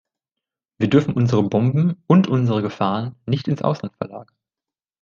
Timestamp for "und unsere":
2.07-2.63